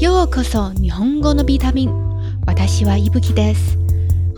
[0.00, 1.90] ようこそ日本語のビタミン。
[2.46, 3.76] 私はイブキです。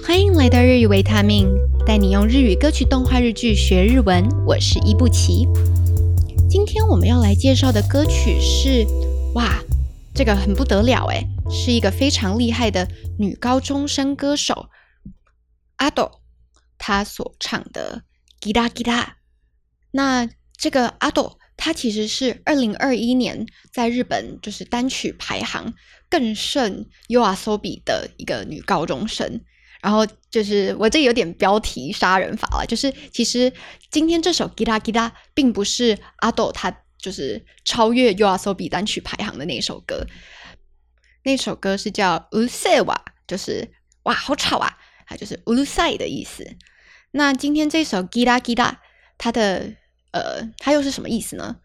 [0.05, 1.49] 欢迎来到日语维他命，
[1.87, 4.29] 带你用日语歌曲、动画、日剧学日文。
[4.47, 5.47] 我是伊布奇。
[6.51, 8.87] 今天我们要来介绍的歌曲是，
[9.35, 9.63] 哇，
[10.15, 14.67] 这个很不得了诶，是一个非常厉害的女高中生歌手
[15.77, 16.11] 阿斗，
[16.79, 18.03] 她所唱的《
[18.45, 19.03] 吉他吉他》。
[19.93, 21.36] 那这个阿斗。
[21.58, 25.74] 她其实是二零二一年在日本就是单曲排行
[26.08, 29.42] 更胜 Yoasobi 的一个女高中生。
[29.82, 33.52] 然后就是我这有点标题杀人法了，就是其实
[33.92, 40.06] 今天这首 Gita Gita 并不是阿豆他就是超越 Yoasobi 单曲排行的那首歌，
[41.24, 43.72] 那首歌是叫 Usewa，就是
[44.04, 46.56] 哇好吵啊，它就是 Usai 的意思。
[47.12, 48.76] 那今天这首 Gita Gita
[49.18, 49.76] 它的。
[50.12, 51.56] 呃，它又是什么意思呢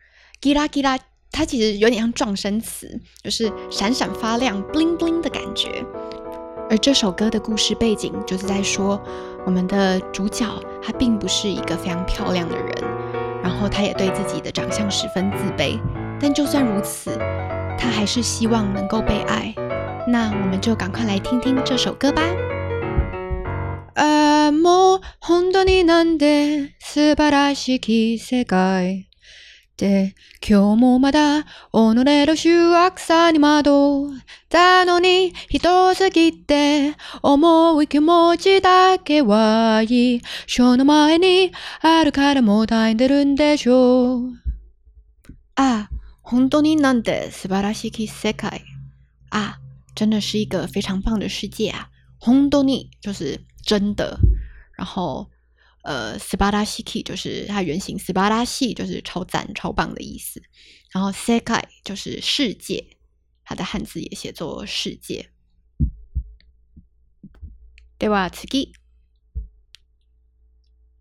[0.41, 0.99] ？Gila Gila，
[1.31, 5.85] 它其实有点像撞声词，就是闪闪发亮、bling bling 的感觉。
[6.71, 9.01] 而这首歌的故事背景就是在说，
[9.45, 10.47] 我们的主角
[10.83, 12.69] 他并不是一个非常漂亮的人，
[13.43, 15.79] 然后他也对自己的长相十分自卑。
[16.21, 17.17] 但就算如此，
[17.79, 19.55] 他还是希望能够被爱。
[20.07, 22.23] 那我们就赶快来听听这首歌吧。
[23.95, 29.09] あもう本当になんで素晴らしき世界
[29.77, 30.15] で
[30.47, 44.33] 今日もまだ己の醜悪さに惑ったのに人すぎて重い気持ちだけはいい書の前にあるからもたえてるんでしょう
[45.57, 45.89] あ、
[46.23, 48.63] 本当になんて素晴らしき世界
[49.31, 49.57] 啊，
[49.95, 51.89] 真的是一个非常棒的世界啊！
[52.19, 54.20] 本当に就是真的，
[54.78, 55.30] 然后
[55.84, 60.42] 呃，斯巴达西 k 就是它原型，斯巴达西就是超赞、超棒的意思。
[60.92, 62.98] 然后 sekai 就是世界，
[63.44, 65.30] 它的汉字也写作世界。
[68.00, 68.74] では次。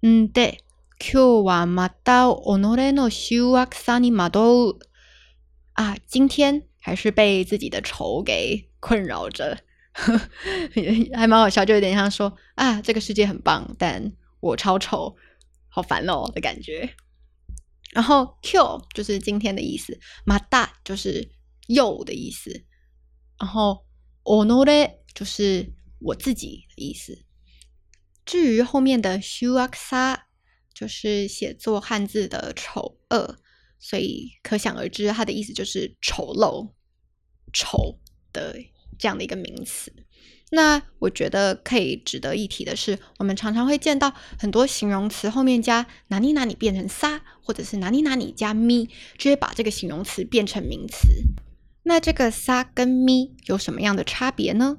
[0.03, 0.59] んで、
[0.99, 4.79] 今日はまた己の醜悪さに惑う。
[5.75, 9.59] 啊，今天还是被自己的丑给困扰着。
[9.94, 10.18] 呵
[11.14, 15.16] 还蛮好笑，就有点像说啊，这个世界很棒，但我超丑，
[15.68, 16.96] 好烦哦的感觉。
[17.92, 21.30] 然后 Q 就是今天的意思，马大就是
[21.68, 22.64] 又的意思，
[23.38, 23.86] 然后
[24.24, 27.26] o n o r 就是我自己的意思。
[28.26, 30.22] 至于后面的 Shuaksa
[30.74, 33.36] 就是写作汉字的丑恶，
[33.78, 36.72] 所以可想而知，它的意思就是丑陋、
[37.52, 38.00] 丑
[38.32, 38.56] 的。
[39.02, 39.92] 这样的一个名词，
[40.52, 51.08] 那我觉得可以值得一提的是，我们常常会见到很多形容词后面加哪里哪里变成撒，或者是哪里哪里加咪，就会把这个形容词变成名词。
[51.82, 54.78] 那这个撒跟咪有什么样的差别呢？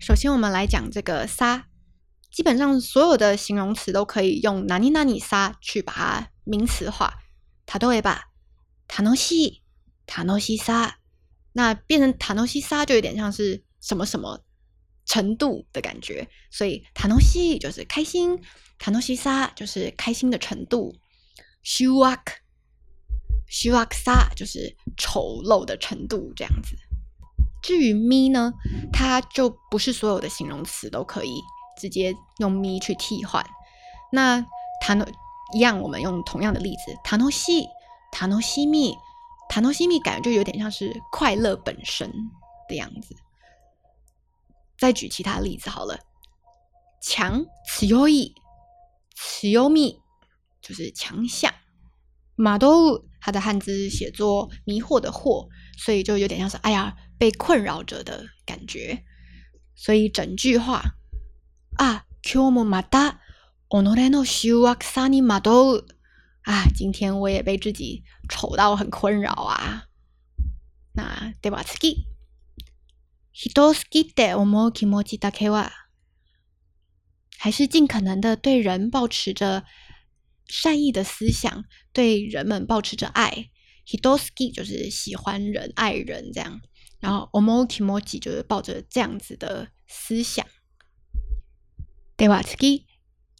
[0.00, 1.66] 首先，我们来讲这个撒，
[2.32, 7.12] 基本上所有的形容词都可以用哪里哪里撒去把它名词化。
[7.66, 8.30] 塔多维吧，
[8.88, 9.60] 塔诺西，
[10.06, 11.00] 塔诺西撒。
[11.56, 14.40] 那变成塔诺西沙就有点像是什么什么
[15.06, 18.38] 程度的感觉，所以塔诺西就是开心，
[18.78, 20.94] 塔诺西沙就是开心的程度。
[21.62, 22.32] s h u a k
[23.48, 26.76] s h u a k 沙就是丑陋的程度这样子。
[27.62, 28.52] 至于咪呢，
[28.92, 31.40] 它就不是所有的形容词都可以
[31.80, 33.44] 直接用咪去替换。
[34.12, 34.44] 那
[34.80, 35.06] 塔诺
[35.54, 37.66] 一样，我们用同样的例子，塔诺西，
[38.10, 38.92] 塔诺西咪。
[39.53, 42.11] 塔诺西米感觉就有点像是快乐本身
[42.67, 43.15] 的样子。
[44.77, 45.99] 再举其他例子好了，
[47.01, 48.33] 强此优异，
[49.15, 49.99] 此优密
[50.61, 51.53] 就是强项。
[52.35, 59.03] 马多它的汉字写作迷惑的惑，所以就有点像是哎呀被困扰着的感觉。
[59.75, 60.83] 所以整句话
[61.77, 63.17] 啊，Q もまた
[63.69, 65.92] 己の醜悪さに惑う。
[66.43, 69.85] 啊，今天我也被自己丑到很困扰啊。
[70.93, 71.63] 那对吧？
[71.63, 72.05] 次ぎ、
[73.31, 75.69] 人好きで思う気持ちだけは，
[77.37, 79.63] 还是尽可能的对人保持着
[80.47, 81.63] 善意的思想，
[81.93, 83.51] 对人们保持着愛。
[83.85, 86.59] 人好き就是喜欢人、爱人这样，
[86.99, 90.45] 然后思う気持ち就是抱着这样子的思想。
[92.17, 92.43] 对吧？
[92.43, 92.85] 次ぎ、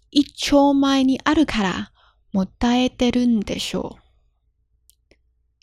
[0.10, 1.92] 一丁前にあるから。
[2.34, 4.02] もたえてるんでしょう。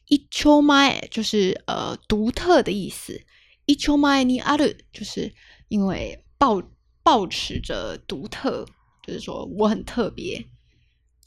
[0.07, 3.21] 一丁前就是呃独特的意思。
[3.67, 5.35] 一丁前にある就是
[5.69, 6.63] 因为抱
[7.03, 8.67] 抱持着独特，
[9.03, 10.47] 就是说我很特别，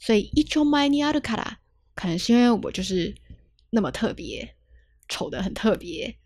[0.00, 1.58] 所以一丁前にあるから
[1.94, 3.14] 可能是因为我就是
[3.70, 4.56] 那么特别，
[5.08, 6.16] 丑的很特别，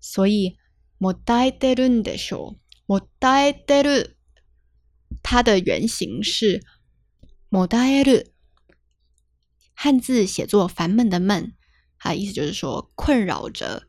[0.00, 0.56] 所以
[0.98, 2.56] もたえてるんでしょ
[2.88, 2.92] う。
[2.92, 4.16] もたえてる，
[5.22, 6.60] 它的原型是
[7.50, 8.32] もたえる，
[9.79, 11.53] 汉字写作烦闷的闷，
[11.99, 13.83] 它的意思就是说困扰着，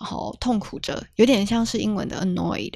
[0.00, 2.72] 然后痛苦着，有点像是英文的 annoyed。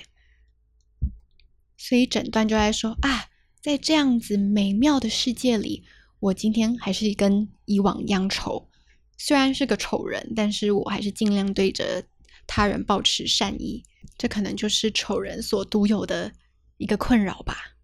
[1.78, 3.30] 所以整段就在说啊，
[3.62, 5.82] 在这样子美妙的世界里，
[6.20, 8.68] 我今天还是跟以往一样丑。
[9.16, 12.04] 虽然是个丑人，但是我还是尽量对着
[12.46, 13.82] 他人保持善意。
[14.18, 16.34] 这可能就是丑人所独有的
[16.76, 17.78] 一个困扰吧。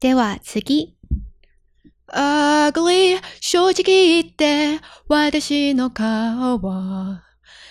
[0.00, 0.93] では次。
[2.08, 7.22] Ugly 正直言って私の顔は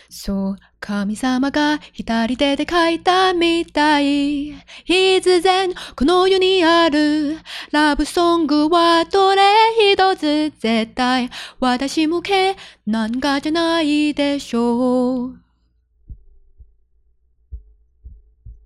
[0.10, 4.54] そう神様が左手で書いたみたい。
[4.84, 7.38] 必然この世にある
[7.72, 9.42] ラブソングはどれ
[9.94, 15.40] 一つ絶対私向けなんかじゃないでしょう。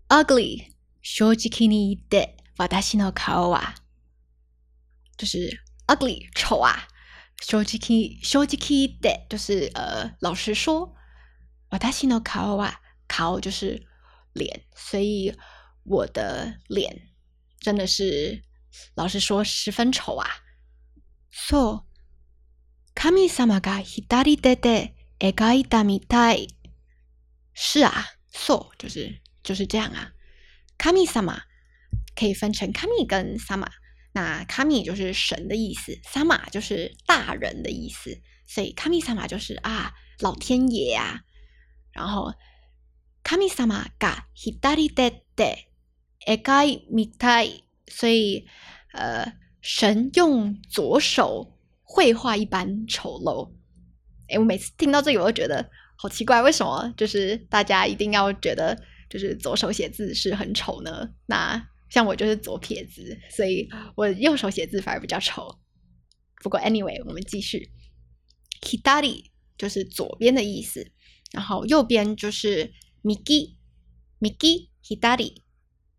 [0.09, 0.63] ugly
[1.01, 3.75] 正直に言って私の顔は
[5.16, 6.88] 就是 ugly 丑啊。
[7.36, 7.78] 正直
[8.22, 10.94] 正直言って就是呃老实说。
[11.72, 13.86] 私の顔は顔就是
[14.34, 15.34] 脸，所以
[15.84, 17.08] 我的脸
[17.60, 18.44] 真的是
[18.94, 20.28] 老实说十分丑啊。
[21.30, 21.84] そう、
[22.94, 26.48] 神様が左手で描いたみたい。
[27.54, 30.12] 是啊，そう就是就是这样啊。
[30.76, 31.40] 神様
[32.14, 33.56] 可以分成神跟萨
[34.16, 41.20] 玛，那神就是神的意思，萨玛就是大人的意思，所以神様就是啊老天爷啊。
[41.92, 42.32] 然后，
[43.22, 45.66] 神様が左手で
[46.26, 48.46] 描いみたい，所以
[48.92, 53.52] 呃，神用左手绘画一般丑陋。
[54.28, 58.74] 哎，我每次听到这个，我都觉得好奇怪，为什么就是大家一定要觉得
[59.10, 61.10] 就是左手写字是很丑呢？
[61.26, 65.59] 那 像我就是左撇子，所以我右手写字反而比较丑。
[66.43, 67.71] 不过，anyway，我们继续。
[68.61, 69.23] 左
[69.57, 70.91] 就是左边的意思。
[71.31, 72.73] 然后右边就是
[73.03, 73.55] Mi ki
[74.19, 75.41] Mi ki hidari，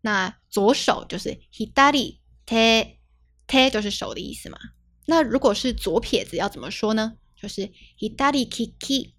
[0.01, 4.57] 那左手就是 hidari te，te 就是手的意思嘛。
[5.05, 7.17] 那如果是左撇子要怎么说呢？
[7.35, 9.13] 就是 hidari kiki。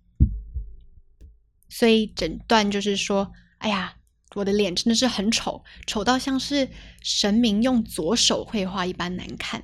[1.68, 3.99] 所以整段就是说，哎呀，
[4.35, 6.69] 我的脸真的是很丑，丑到像是
[7.01, 9.63] 神明用左手绘画一般难看。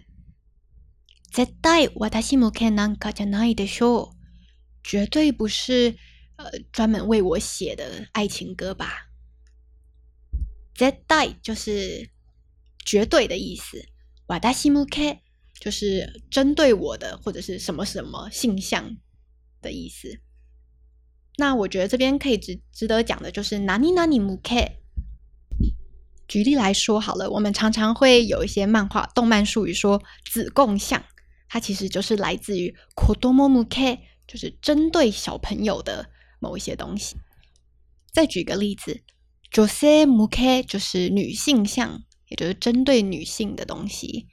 [1.32, 4.16] 絶対私向けなんかじゃないでしょう。
[4.84, 5.98] 绝对不是。
[6.38, 9.12] 呃，专门为我写的爱情歌吧。
[10.76, 12.10] 絶対就是
[12.84, 13.86] 绝对的意思。
[14.28, 15.20] 私向け
[15.60, 18.98] 就是针对我的或者是什么什么性向
[19.62, 20.20] 的意思。
[21.38, 24.72] 那我觉得这边可以值值得讲的就是哪里哪里向け。
[26.28, 31.04] 举例来说好了，我们常常会有一些漫画、动漫术语说子贡像，
[31.48, 36.10] 它其实就是来自于子供向け，就是针对小朋友的。
[36.44, 37.18] 某一些东西，
[38.12, 39.04] 再举个例子，
[39.56, 44.26] 女性向け就是女性向，也就是针对女性的东西，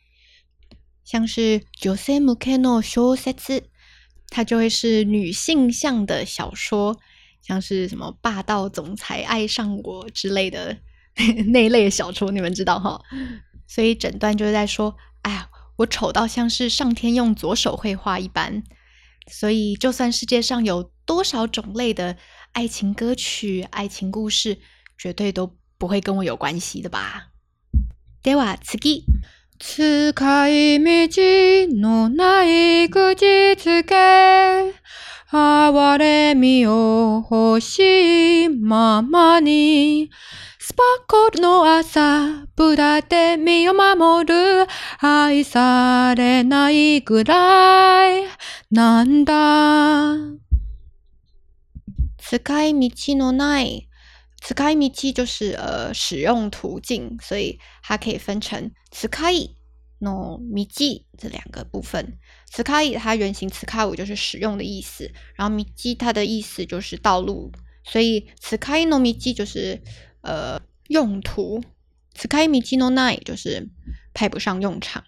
[1.05, 3.65] 像是女性向けの小説，
[4.34, 6.98] 它就会是女性向的小说，
[7.44, 10.76] 像是什么霸道总裁爱上我之类的
[11.54, 13.00] 那一类小说，你们知道哈？
[13.68, 18.64] 所以整段就是在说，哎呀，我丑到像是上天用左手绘画一般。
[19.28, 22.18] 所以，就算世界上有多少种类的
[22.54, 24.58] 爱情歌曲、爱情故事，
[24.98, 27.30] 绝对都不会跟我有关系的吧。
[28.24, 28.78] では次。
[29.66, 31.24] 使い道
[31.80, 33.96] のない口つけ、
[35.32, 40.12] 哀れみを欲しいままに、
[40.60, 44.68] スパコルの朝、ぶらで身を守る、
[45.00, 48.26] 愛されないぐらい、
[48.70, 50.14] なんだ。
[52.18, 53.88] 使い道のない。
[54.43, 59.57] 使い道就是呃使用途径，所以它可以分成使い
[60.01, 62.19] の道这两个部分。
[62.51, 67.53] 使い它原型使う就是使用的意思，然后道它的意思就是道路，
[67.85, 69.83] 所以使いの道就是
[70.23, 71.63] 呃用途。
[72.15, 73.69] 使い道のない就是
[74.13, 75.05] 派不上用场。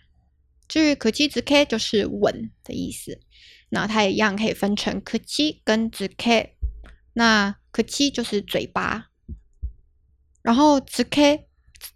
[0.69, 3.19] 至于可基子 K 就是吻的意思。
[3.71, 6.55] 那它一样可以分成可七跟子 K，
[7.15, 9.09] 那可七就是嘴巴，
[10.46, 11.48] 然后子 K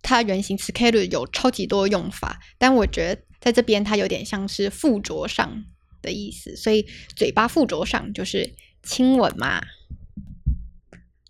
[0.01, 5.65] 它原型词 K 的有超级多用法，但我觉得在这边它有点像是附着上
[6.01, 6.83] 的意思，所以
[7.15, 9.61] 嘴巴附着上就是亲吻嘛。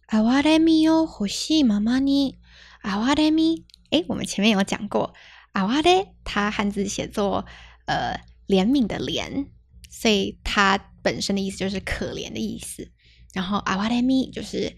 [0.06, 2.38] 阿瓦雷米哟，呼吸妈妈呢。
[2.84, 5.14] 阿瓦雷米，哎，我们前面有讲过，
[5.52, 7.46] 阿瓦雷它汉字写作
[7.86, 9.48] 呃怜悯的怜，
[9.90, 12.90] 所以它本身的意思就是可怜的意思。
[13.34, 14.78] 然后阿瓦雷米就是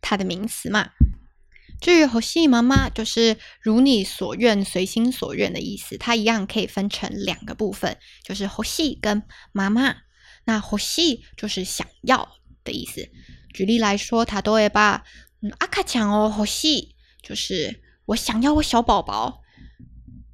[0.00, 0.90] 它的名词嘛。
[1.82, 5.98] 至于“火系妈妈”，就是如你所愿、随心所愿的意思。
[5.98, 9.96] 它一样可以分成两个部分，就是“火系”跟“妈妈”。
[10.46, 13.10] 那“火系”就是想要的意思。
[13.52, 15.02] 举例来说，他都会把
[15.58, 19.42] “阿卡强哦，火系”就是我想要我小宝宝。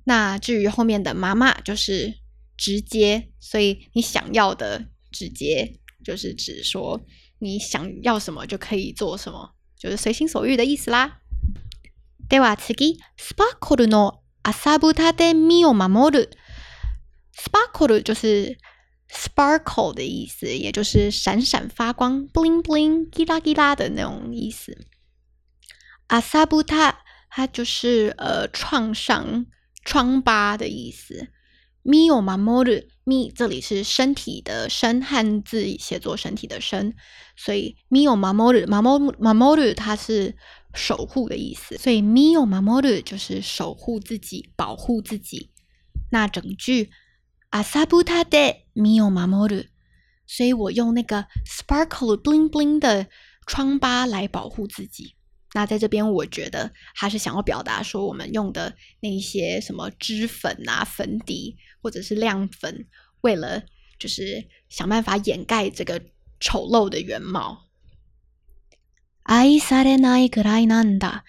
[0.05, 2.13] 那至于后面的“妈妈”，就是
[2.59, 7.01] 直接，所以你想要的直接就是指说
[7.39, 11.23] 你想要什么就可以做什么，就是随心所欲的意思啦。
[12.30, 16.30] では次、スパークルの朝ぶたで身を守る。
[17.32, 18.58] スパークル就是
[19.10, 24.78] sparkle 的意思，也就是闪闪发光、bling bling、叽啦叽啦的那种意思。
[26.08, 27.00] 阿萨布塔，
[27.30, 29.46] 它就是呃创伤、
[29.84, 31.30] 疮疤的意思。
[31.84, 36.96] mi o mamoru mi 这里是身体的身，汉字写作身体的身，
[37.36, 40.36] 所以 mi o mamoru mamoru mamoru 它是
[40.75, 45.51] 守护的意思，所以 mi o mamoru 就是守护自己、保护自己。
[46.11, 46.91] 那整句
[47.51, 49.67] asabuta de mi o mamoru，
[50.27, 53.09] 所以我用那个 sparkle bling bling 的
[53.47, 55.15] 疮疤来保护自己。
[55.55, 62.87] 那在这边，我觉得他是想要表达说，我们用的那些什么脂粉啊、粉底或者是亮粉，
[63.23, 63.63] 为了
[63.99, 66.01] 就是想办法掩盖这个
[66.39, 67.68] 丑陋的原貌。
[69.28, 71.24] 爱されないくらいなんだ。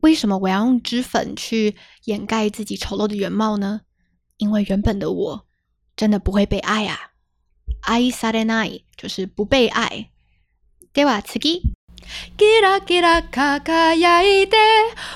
[0.00, 3.82] 为什么我要用脂粉去掩盖自己丑陋的原貌呢？
[4.38, 5.46] 因为原本的我
[5.96, 7.12] 真的不会被爱啊。
[7.82, 10.10] 愛されない就是不被愛。
[10.94, 11.62] では次。
[12.36, 14.56] キラキラ輝いて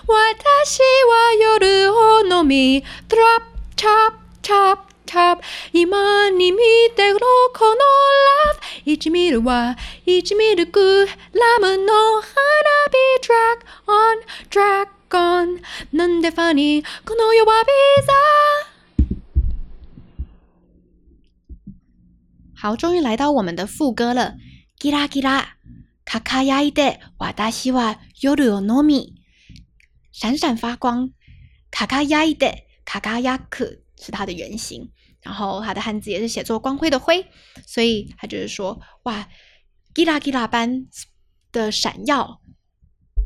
[0.06, 6.58] 私は夜を飲みトラップチャップチャップチャップ今に見
[6.94, 7.18] てろ
[7.52, 7.74] この
[8.80, 9.76] ラブ1ミルは
[10.06, 11.12] 1ミルクラ
[11.60, 12.26] ムの花
[12.90, 15.60] 火ドラッグオンドラッグオン
[15.92, 17.70] なんでファニーこの世はビ
[18.06, 18.12] ザ
[22.58, 24.34] 好，终于来到我们的副歌了。
[24.78, 25.56] ギラギラ
[26.04, 29.14] 卡卡亚伊的瓦达西瓦尤鲁诺米，
[30.10, 31.10] 闪闪发光。
[31.70, 34.90] 卡卡亚伊的卡卡亚克是它的原型，
[35.21, 37.25] 然后它的汉字也是写作光辉的辉，
[37.65, 39.27] 所以它就是说，哇，
[39.93, 40.87] 吉拉吉拉般
[41.51, 42.41] 的闪耀，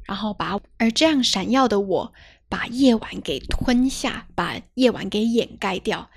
[0.08, 2.14] 然后把而这样闪耀的我，
[2.50, 6.10] 把夜晚给吞下，把夜晚给掩盖掉。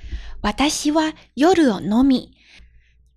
[0.42, 2.36] 瓦达西瓦尤鲁诺米，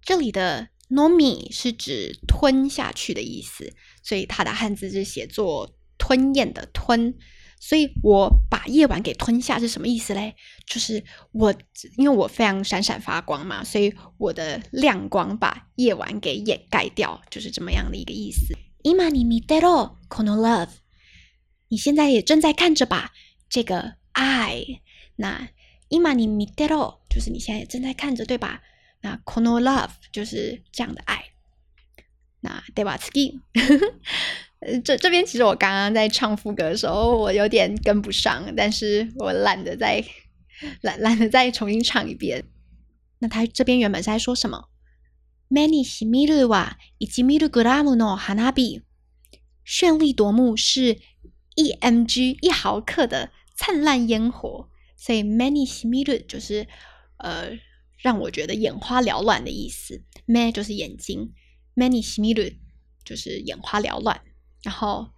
[0.02, 0.70] 这里的。
[0.92, 7.16] nomi 是指吞下去的意思，所以它的汉字是写作吞咽的吞。
[7.62, 10.36] 所以我把夜晚给吞下是什么意思嘞？
[10.74, 11.54] 就是我
[11.98, 18.56] 因为我非常闪闪发光嘛，所以我的亮光把夜晚给掩盖掉，就是这么样的一个意思。
[18.84, 20.70] imani midero kono love，
[21.68, 23.12] 你现在也正在看着吧？
[23.50, 24.64] 这个爱，
[25.18, 25.50] 那
[25.90, 28.62] imani midero 就是你现在也正在看着，对吧？
[29.02, 31.26] 那 kono love 就是这样的爱。
[32.40, 33.40] 那 devaski，
[34.84, 40.04] 这这边其实我刚刚在唱副歌的时候，我有点跟不上，但是我懒得再
[40.82, 42.46] 懒懒得再重新唱一遍。
[43.20, 44.70] 那他这边原本是在说什么
[45.50, 48.84] ？Many shimiru wa ichimiru gram no hanabi，
[49.66, 51.00] 绚丽夺目是
[51.56, 56.68] EMG 一毫克的灿烂烟火，所以 many shimiru 就是
[57.18, 57.60] 呃。
[58.04, 61.34] 让我觉得眼花缭乱的意思，me 就是眼睛
[61.76, 62.58] ，many shimiru
[63.06, 64.20] 就是眼花缭乱。
[64.64, 65.12] 然后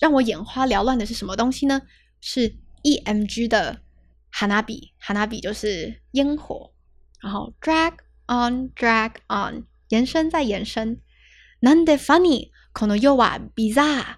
[0.00, 1.82] 让我眼花缭乱的是什么东西呢？
[2.20, 3.82] 是 EMG 的
[4.32, 6.72] 哈那比，哈那比就是烟火，
[7.20, 7.92] 然后 drag
[8.26, 11.00] on, drag on，延伸再延伸。
[11.60, 14.16] 难得 funny，この又ア bizarre，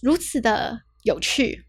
[0.00, 1.64] 如此的有趣，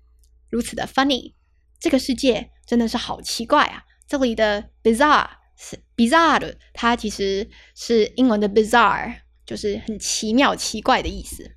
[0.49, 1.33] 如此的 funny，
[1.79, 3.85] 这个世界真的是好奇怪啊！
[4.07, 11.55] 这里的 bizarre 是 bizarre，它其实是英文的 bizarre，就是很奇妙、奇怪的意思。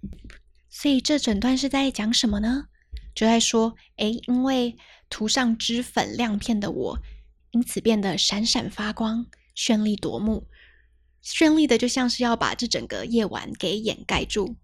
[0.71, 2.69] 所以这整段是在讲什么呢？
[3.15, 4.77] 就在说，哎，因为
[5.11, 6.99] 涂上脂粉亮片的我，
[7.51, 10.47] 因此变得闪闪发光、绚丽夺目，
[11.25, 14.57] 绚丽的就像是要把这整个夜晚给掩盖住。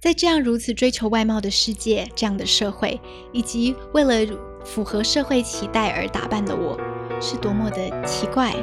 [0.00, 3.00] 在这样如此追求外貌的世界、这样的社会，
[3.32, 6.78] 以及为了符合社会期待而打扮的我。
[7.22, 8.54] 是多么的奇怪，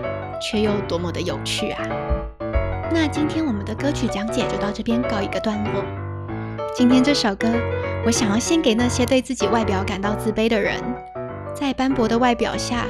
[0.42, 1.84] 却又多么的有趣啊！
[2.92, 5.86] 那今天我们的歌曲讲解就到这边告一个段落。
[6.76, 7.48] 今天这首歌，
[8.04, 10.82] 我想要献给那些对自己外表感到自卑的人。
[11.60, 12.86] 在斑驳的外表下，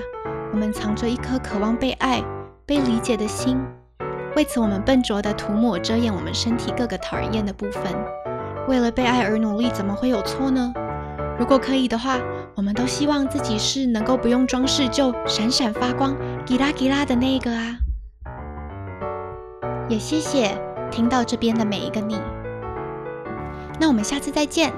[0.52, 2.22] 我们藏着一颗渴望被爱、
[2.66, 3.58] 被理解的心。
[4.36, 7.84] 为此，我们笨拙地涂抹、遮掩我们身体各个讨人厌的部分。
[8.68, 10.74] 为了被爱而努力，怎么会有错呢？
[11.40, 12.20] 如果可以的话，
[12.56, 16.14] 我们都希望自己是能够不用装饰就闪闪发光、
[16.46, 17.78] 吉拉吉拉的那一个啊！
[19.88, 20.52] 也谢谢
[20.92, 22.20] 听到这边的每一个你。
[23.80, 24.74] 那我们下次再见，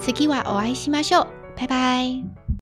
[0.00, 2.48] 次基瓦欧爱西马秀，拜拜。